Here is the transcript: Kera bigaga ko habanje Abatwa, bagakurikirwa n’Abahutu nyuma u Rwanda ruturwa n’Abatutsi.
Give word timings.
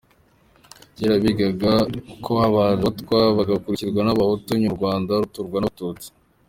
Kera 0.95 1.15
bigaga 1.25 1.71
ko 2.23 2.31
habanje 2.41 2.79
Abatwa, 2.81 3.19
bagakurikirwa 3.37 4.01
n’Abahutu 4.03 4.49
nyuma 4.59 4.73
u 4.77 4.79
Rwanda 4.79 5.11
ruturwa 5.21 5.57
n’Abatutsi. 5.59 6.07